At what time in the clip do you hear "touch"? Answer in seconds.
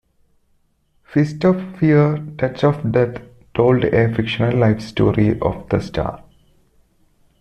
2.35-2.63